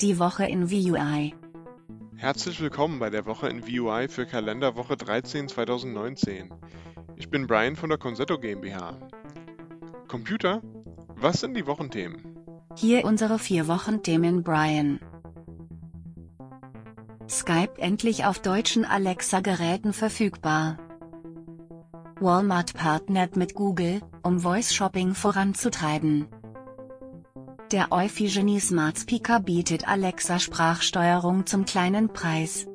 [0.00, 1.34] Die Woche in VUI.
[2.16, 6.48] Herzlich willkommen bei der Woche in VUI für Kalenderwoche 13 2019.
[7.16, 8.96] Ich bin Brian von der Consetto GmbH.
[10.08, 10.62] Computer,
[11.16, 12.34] was sind die Wochenthemen?
[12.76, 15.00] Hier unsere vier Wochenthemen Brian.
[17.28, 20.78] Skype endlich auf deutschen Alexa-Geräten verfügbar.
[22.18, 26.26] Walmart partnert mit Google, um Voice Shopping voranzutreiben.
[27.72, 32.66] Der Euphigeny Smart Speaker bietet Alexa Sprachsteuerung zum kleinen Preis.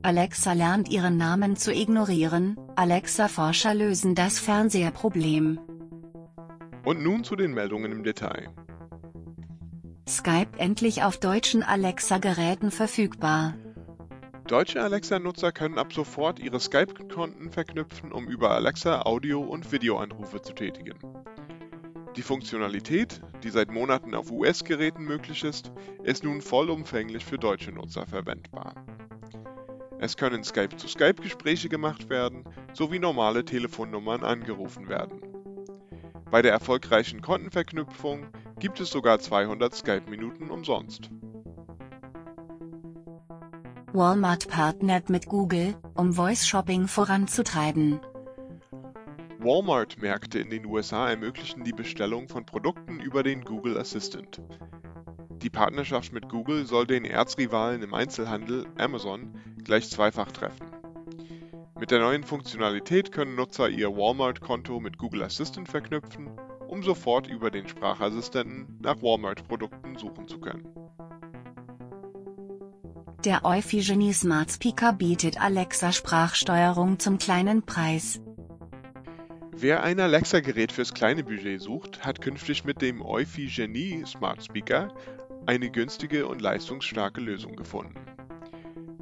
[0.00, 5.60] Alexa lernt ihren Namen zu ignorieren, Alexa-Forscher lösen das Fernseherproblem.
[6.86, 8.48] Und nun zu den Meldungen im Detail.
[10.08, 13.54] Skype endlich auf deutschen Alexa-Geräten verfügbar.
[14.46, 20.54] Deutsche Alexa-Nutzer können ab sofort ihre Skype-Konten verknüpfen, um über Alexa Audio- und Videoanrufe zu
[20.54, 20.94] tätigen.
[22.18, 25.70] Die Funktionalität, die seit Monaten auf US-Geräten möglich ist,
[26.02, 28.74] ist nun vollumfänglich für deutsche Nutzer verwendbar.
[30.00, 35.20] Es können Skype-zu-Skype-Gespräche gemacht werden, sowie normale Telefonnummern angerufen werden.
[36.28, 38.26] Bei der erfolgreichen Kontenverknüpfung
[38.58, 41.10] gibt es sogar 200 Skype-Minuten umsonst.
[43.92, 48.00] Walmart partnert mit Google, um Voice Shopping voranzutreiben.
[49.40, 54.42] Walmart-Märkte in den USA ermöglichen die Bestellung von Produkten über den Google Assistant.
[55.42, 60.66] Die Partnerschaft mit Google soll den Erzrivalen im Einzelhandel, Amazon, gleich zweifach treffen.
[61.78, 66.30] Mit der neuen Funktionalität können Nutzer ihr Walmart-Konto mit Google Assistant verknüpfen,
[66.66, 70.66] um sofort über den Sprachassistenten nach Walmart-Produkten suchen zu können.
[73.24, 78.20] Der Euphigeny Smart Speaker bietet Alexa Sprachsteuerung zum kleinen Preis.
[79.60, 84.94] Wer ein Alexa-Gerät fürs kleine Budget sucht, hat künftig mit dem Euphigenie Smart Speaker
[85.46, 87.96] eine günstige und leistungsstarke Lösung gefunden.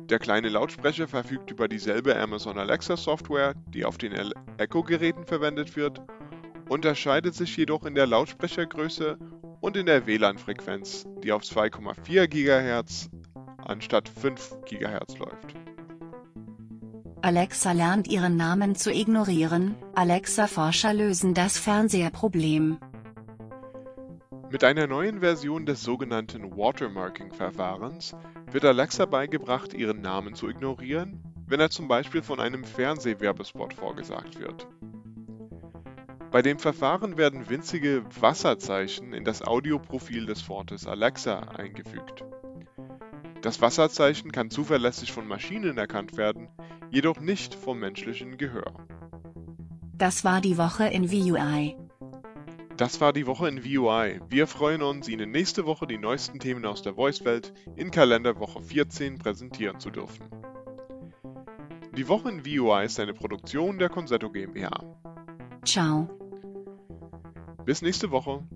[0.09, 4.14] Der kleine Lautsprecher verfügt über dieselbe Amazon Alexa Software, die auf den
[4.57, 6.01] Echo-Geräten verwendet wird,
[6.70, 9.19] unterscheidet sich jedoch in der Lautsprechergröße
[9.61, 13.11] und in der WLAN-Frequenz, die auf 2,4 GHz
[13.59, 15.55] anstatt 5 GHz läuft.
[17.23, 22.79] Alexa lernt ihren Namen zu ignorieren, Alexa-Forscher lösen das Fernseherproblem.
[24.51, 28.15] Mit einer neuen Version des sogenannten Watermarking-Verfahrens
[28.53, 34.39] wird Alexa beigebracht, ihren Namen zu ignorieren, wenn er zum Beispiel von einem Fernsehwerbespot vorgesagt
[34.39, 34.69] wird.
[36.31, 42.25] Bei dem Verfahren werden winzige Wasserzeichen in das Audioprofil des Wortes Alexa eingefügt.
[43.43, 46.48] Das Wasserzeichen kann zuverlässig von Maschinen erkannt werden,
[46.91, 48.73] jedoch nicht vom menschlichen Gehör.
[49.95, 51.77] Das war die Woche in VUI.
[52.77, 54.20] Das war die Woche in VUI.
[54.29, 59.19] Wir freuen uns, Ihnen nächste Woche die neuesten Themen aus der Voice-Welt in Kalenderwoche 14
[59.19, 60.29] präsentieren zu dürfen.
[61.97, 64.85] Die Woche in VUI ist eine Produktion der Consetto GmbH.
[65.64, 66.11] Ciao.
[67.64, 68.47] Bis nächste Woche.